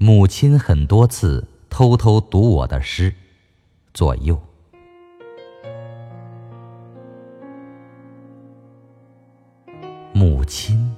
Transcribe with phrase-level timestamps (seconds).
[0.00, 3.12] 母亲很多次偷偷读我的诗，
[3.92, 4.40] 左右。
[10.12, 10.94] 母亲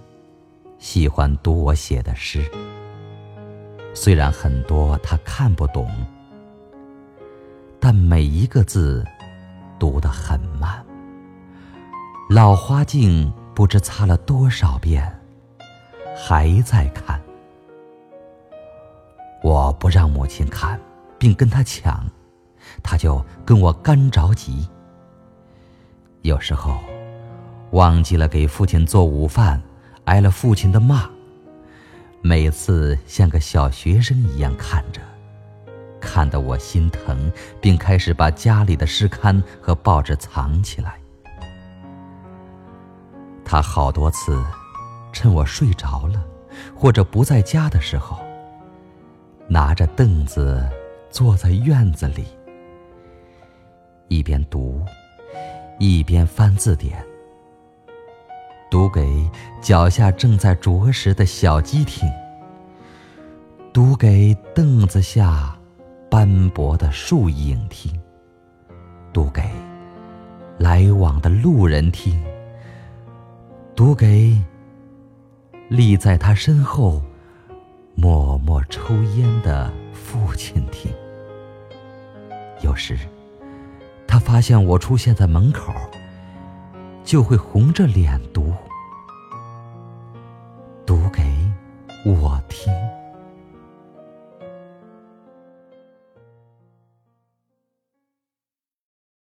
[0.78, 2.44] 喜欢读我写的诗，
[3.94, 5.90] 虽然很多她看不懂，
[7.80, 9.02] 但每一个字
[9.78, 10.84] 读得很慢。
[12.28, 15.10] 老花镜不知擦了多少遍，
[16.14, 17.18] 还在看。
[19.70, 20.80] 我不让母亲看，
[21.16, 22.04] 并跟她抢，
[22.82, 24.68] 她就跟我干着急。
[26.22, 26.80] 有时候。
[27.72, 29.62] 忘记了给父亲做午饭，
[30.06, 31.08] 挨了父亲的骂。
[32.20, 35.00] 每次像个小学生一样看着，
[36.00, 37.30] 看得我心疼，
[37.60, 40.98] 并开始把家里的诗刊和报纸藏起来。
[43.44, 44.44] 他好多次
[45.12, 46.20] 趁我睡着了
[46.74, 48.18] 或者不在家的时候，
[49.52, 50.64] 拿着凳子
[51.10, 52.24] 坐在院子里，
[54.06, 54.80] 一边读，
[55.80, 57.04] 一边翻字典。
[58.70, 59.28] 读给
[59.60, 62.08] 脚下正在啄食的小鸡听，
[63.72, 65.58] 读给凳子下
[66.08, 67.92] 斑驳的树影听，
[69.12, 69.42] 读给
[70.58, 72.22] 来往的路人听，
[73.74, 74.40] 读给
[75.68, 77.02] 立在他身后
[77.96, 79.09] 默默抽烟
[82.70, 82.96] 右时，
[84.06, 85.72] 他发现我出现在门口，
[87.02, 88.54] 就会红着脸读
[90.86, 91.22] ：“读给
[92.06, 92.40] 我。”